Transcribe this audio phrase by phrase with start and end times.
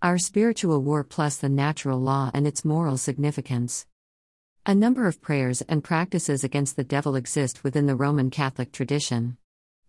[0.00, 3.84] Our spiritual war plus the natural law and its moral significance.
[4.64, 9.38] A number of prayers and practices against the devil exist within the Roman Catholic tradition.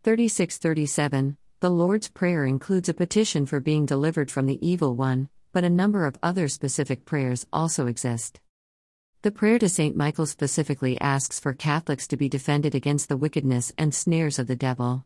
[0.04, 5.64] 3637 The Lord's Prayer includes a petition for being delivered from the evil one, but
[5.64, 8.40] a number of other specific prayers also exist.
[9.22, 9.96] The prayer to St.
[9.96, 14.56] Michael specifically asks for Catholics to be defended against the wickedness and snares of the
[14.56, 15.06] devil.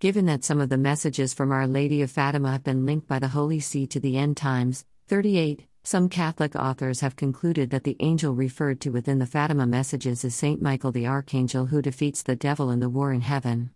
[0.00, 3.18] Given that some of the messages from Our Lady of Fatima have been linked by
[3.18, 7.98] the Holy See to the end times, 38, some Catholic authors have concluded that the
[8.00, 10.62] angel referred to within the Fatima messages is St.
[10.62, 13.72] Michael the Archangel who defeats the devil in the war in heaven.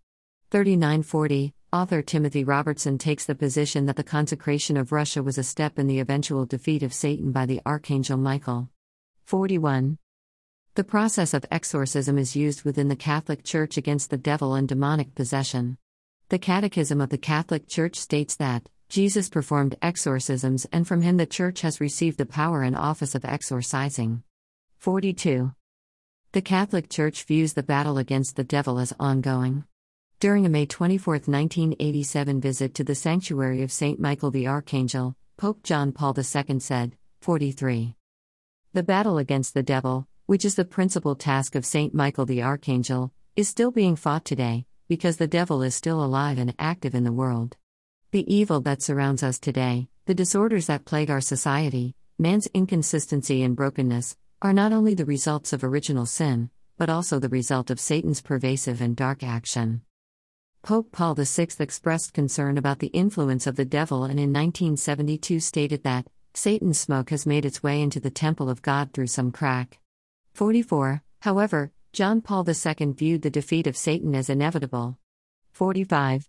[0.51, 5.79] 3940, author Timothy Robertson takes the position that the consecration of Russia was a step
[5.79, 8.71] in the eventual defeat of Satan by the Archangel Michael.
[9.27, 9.99] 41.
[10.75, 15.15] The process of exorcism is used within the Catholic Church against the devil and demonic
[15.15, 15.77] possession.
[16.31, 21.27] The Catechism of the Catholic Church states that Jesus performed exorcisms and from him the
[21.27, 24.23] Church has received the power and office of exorcising.
[24.79, 25.53] 42.
[26.33, 29.65] The Catholic Church views the battle against the devil as ongoing.
[30.19, 34.01] During a May 24, 1987 visit to the sanctuary of St.
[34.01, 37.97] Michael the Archangel, Pope John Paul II said, 43.
[38.73, 43.13] The battle against the devil, which is the principal task of Saint Michael the Archangel,
[43.37, 47.13] is still being fought today, because the devil is still alive and active in the
[47.13, 47.57] world.
[48.11, 53.57] The evil that surrounds us today, the disorders that plague our society, man's inconsistency and
[53.57, 58.21] brokenness, are not only the results of original sin, but also the result of Satan's
[58.21, 59.83] pervasive and dark action.
[60.63, 65.83] Pope Paul VI expressed concern about the influence of the devil and in 1972 stated
[65.83, 69.79] that, Satan's smoke has made its way into the temple of God through some crack.
[70.35, 71.03] 44.
[71.21, 74.99] However, John Paul II viewed the defeat of Satan as inevitable.
[75.53, 76.29] 45.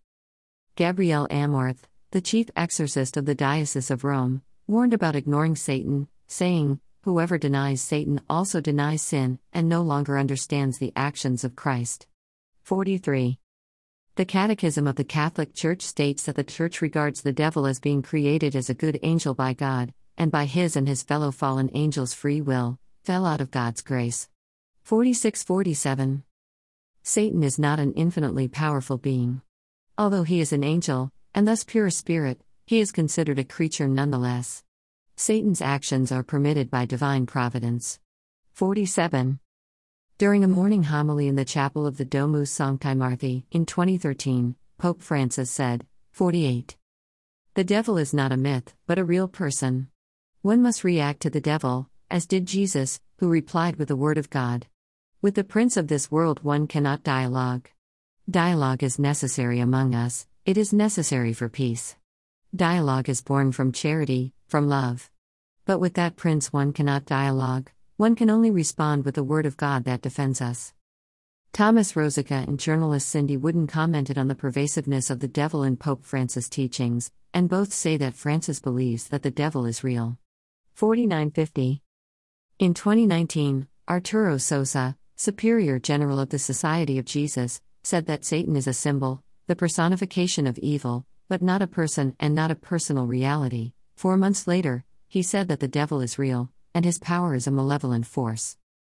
[0.75, 6.81] Gabriele Amorth, the chief exorcist of the Diocese of Rome, warned about ignoring Satan, saying,
[7.01, 12.05] Whoever denies Satan also denies sin and no longer understands the actions of Christ.
[12.61, 13.39] 43.
[14.17, 18.03] The Catechism of the Catholic Church states that the Church regards the devil as being
[18.03, 22.13] created as a good angel by God, and by his and his fellow fallen angels'
[22.13, 24.29] free will, fell out of God's grace.
[24.85, 26.21] 4647.
[27.01, 29.41] Satan is not an infinitely powerful being.
[29.97, 34.63] Although he is an angel, and thus pure spirit, he is considered a creature nonetheless.
[35.15, 37.99] Satan's actions are permitted by divine providence.
[38.53, 39.39] 47.
[40.19, 45.01] During a morning homily in the chapel of the Domus Sanctae Marthae in 2013, Pope
[45.01, 46.77] Francis said, 48.
[47.55, 49.87] The devil is not a myth, but a real person.
[50.43, 54.29] One must react to the devil, as did Jesus, who replied with the Word of
[54.29, 54.67] God.
[55.21, 57.69] With the prince of this world, one cannot dialogue.
[58.29, 61.95] Dialogue is necessary among us, it is necessary for peace.
[62.55, 65.09] Dialogue is born from charity, from love.
[65.65, 67.71] But with that prince, one cannot dialogue.
[67.97, 70.73] One can only respond with the Word of God that defends us.
[71.53, 76.03] Thomas Rosica and journalist Cindy Wooden commented on the pervasiveness of the devil in Pope
[76.05, 80.17] Francis' teachings, and both say that Francis believes that the devil is real.
[80.73, 81.81] 4950.
[82.59, 88.67] In 2019, Arturo Sosa, Superior General of the Society of Jesus, said that Satan is
[88.67, 93.71] a symbol, the personification of evil, but not a person and not a personal reality.
[93.95, 97.51] Four months later, he said that the devil is real, and his power is a
[97.51, 98.57] malevolent force.